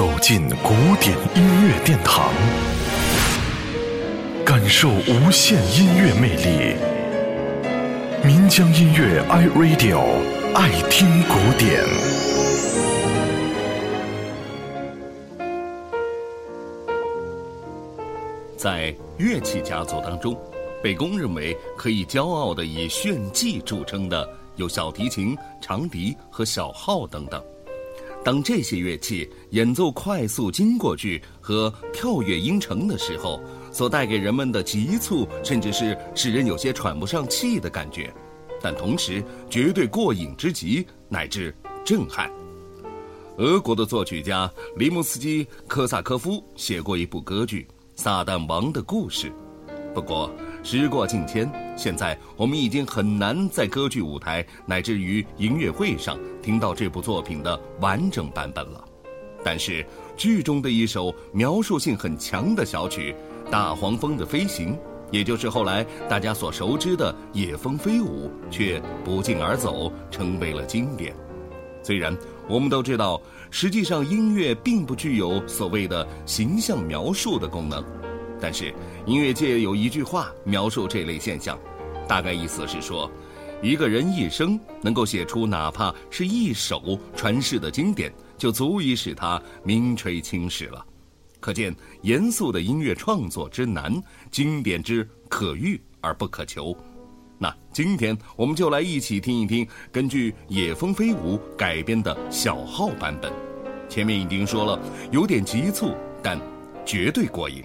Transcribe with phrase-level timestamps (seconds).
[0.00, 2.32] 走进古典音乐殿堂，
[4.46, 6.74] 感受无限音乐魅力。
[8.24, 10.00] 民江音乐 iRadio
[10.54, 11.84] 爱听古典。
[18.56, 20.34] 在乐器家族当中，
[20.82, 24.26] 被公认为可以骄傲的以炫技著称的
[24.56, 27.44] 有小提琴、长笛和小号等等。
[28.22, 33.40] 当这些乐器演奏快速经过句和跳跃音程的时候，
[33.72, 38.12] 所带给人们的急促，甚至是使人有些喘不上气的感觉，
[38.60, 41.54] 但同时绝对过瘾之极，乃至
[41.84, 42.30] 震撼。
[43.38, 47.66] 俄国的作曲家里姆斯基科萨科夫写过一部歌剧
[48.00, 49.28] 《撒旦王的故事》，
[49.94, 50.30] 不过。
[50.62, 58.84] 时过境迁，现在我们已经很难在歌剧舞台乃至于音乐会上听到这部作品的完整版本了。
[59.42, 59.84] 但是，
[60.18, 63.14] 剧中的一首描述性很强的小曲
[63.50, 64.74] 《大黄蜂的飞行》，
[65.10, 71.14] 也就是后来大家所熟知的《野蜂飞舞》，却不胫而走，成为了经典。
[71.82, 72.14] 虽然
[72.46, 73.18] 我们都知道，
[73.50, 77.82] 实际上音乐并不具有所谓的形象描述的功能。
[78.40, 78.74] 但是，
[79.06, 81.58] 音乐界有一句话描述这类现象，
[82.08, 83.10] 大概意思是说，
[83.62, 90.84] 一个人一生能够写出哪怕是一首传世的经典，就足以使他名垂青史了。
[91.38, 96.76] 可见，严肃的音乐创作之难，经典之可遇而不可求。
[97.38, 103.32] 那今天我们就来一起听一听根据《野蜂飞舞》改编的小号版本。
[103.88, 104.78] 前面已经说了，
[105.10, 106.38] 有点急促，但
[106.84, 107.64] 绝对过瘾。